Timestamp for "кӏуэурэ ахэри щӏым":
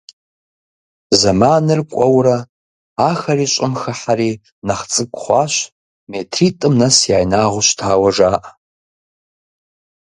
1.91-3.73